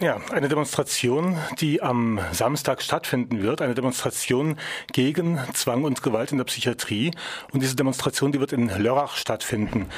[0.00, 4.56] Ja, eine Demonstration, die am Samstag stattfinden wird, eine Demonstration
[4.92, 7.10] gegen Zwang und Gewalt in der Psychiatrie.
[7.50, 9.88] Und diese Demonstration, die wird in Lörrach stattfinden.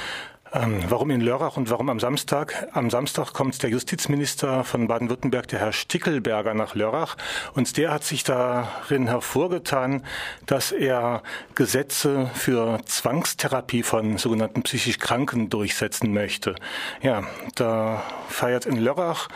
[0.52, 2.66] Ähm, warum in Lörrach und warum am Samstag?
[2.72, 7.16] Am Samstag kommt der Justizminister von Baden-Württemberg, der Herr Stickelberger, nach Lörrach.
[7.54, 10.02] Und der hat sich darin hervorgetan,
[10.46, 11.22] dass er
[11.54, 16.56] Gesetze für Zwangstherapie von sogenannten psychisch Kranken durchsetzen möchte.
[17.00, 17.22] Ja,
[17.54, 19.28] da feiert in Lörrach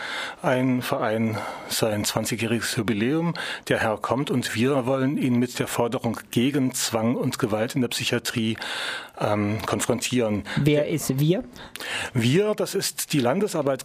[0.42, 3.34] ein Verein sein 20-jähriges Jubiläum.
[3.68, 7.82] Der Herr kommt und wir wollen ihn mit der Forderung gegen Zwang und Gewalt in
[7.82, 8.56] der Psychiatrie
[9.20, 10.42] ähm, konfrontieren.
[10.56, 11.44] Wer ist ist wir?
[12.12, 13.84] Wir, das ist die Landesarbeit,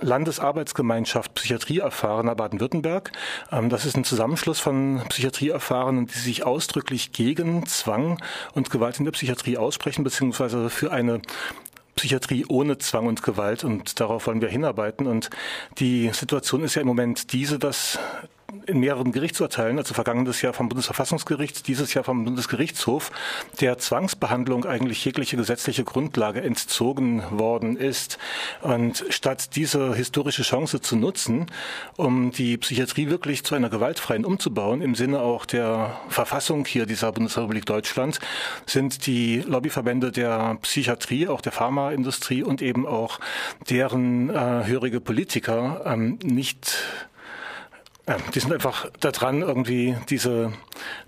[0.00, 3.12] Landesarbeitsgemeinschaft Psychiatrieerfahrener Baden-Württemberg.
[3.50, 8.20] Ähm, das ist ein Zusammenschluss von Psychiatrieerfahrenen, die sich ausdrücklich gegen Zwang
[8.54, 11.20] und Gewalt in der Psychiatrie aussprechen, beziehungsweise für eine
[11.96, 15.06] Psychiatrie ohne Zwang und Gewalt und darauf wollen wir hinarbeiten.
[15.06, 15.30] Und
[15.78, 17.98] die Situation ist ja im Moment diese, dass
[18.68, 23.10] in mehreren Gerichtsurteilen, also vergangenes Jahr vom Bundesverfassungsgericht, dieses Jahr vom Bundesgerichtshof,
[23.60, 28.18] der Zwangsbehandlung eigentlich jegliche gesetzliche Grundlage entzogen worden ist.
[28.60, 31.46] Und statt diese historische Chance zu nutzen,
[31.96, 37.12] um die Psychiatrie wirklich zu einer gewaltfreien umzubauen, im Sinne auch der Verfassung hier dieser
[37.12, 38.18] Bundesrepublik Deutschland,
[38.66, 43.20] sind die Lobbyverbände der Psychiatrie, auch der Pharmaindustrie und eben auch
[43.70, 46.76] deren äh, hörige Politiker ähm, nicht
[48.08, 50.52] ja, die sind einfach daran, irgendwie diese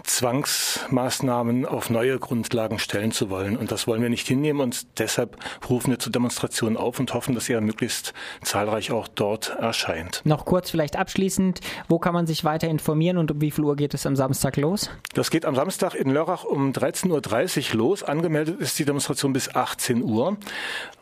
[0.05, 3.57] Zwangsmaßnahmen auf neue Grundlagen stellen zu wollen.
[3.57, 4.61] Und das wollen wir nicht hinnehmen.
[4.61, 5.37] Und deshalb
[5.69, 10.23] rufen wir zur Demonstration auf und hoffen, dass ihr möglichst zahlreich auch dort erscheint.
[10.25, 13.77] Noch kurz vielleicht abschließend, wo kann man sich weiter informieren und um wie viel Uhr
[13.77, 14.91] geht es am Samstag los?
[15.15, 18.03] Das geht am Samstag in Lörrach um 13.30 Uhr los.
[18.03, 20.37] Angemeldet ist die Demonstration bis 18 Uhr.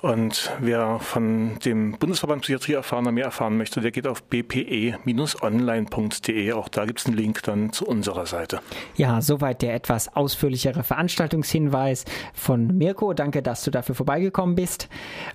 [0.02, 6.54] Und wer von dem Bundesverband Psychiatrie Erfahrener mehr erfahren möchte, der geht auf bpe-online.de.
[6.54, 8.62] Auch da gibt es einen Link dann zu unserer Seite.
[8.96, 13.14] Ja, soweit der etwas ausführlichere Veranstaltungshinweis von Mirko.
[13.14, 14.88] Danke, dass du dafür vorbeigekommen bist.